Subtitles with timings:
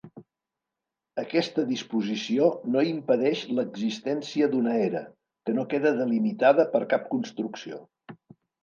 [1.23, 5.07] Aquesta disposició no impedeix l'existència d'una era,
[5.45, 7.83] que no queda delimitada per cap construcció.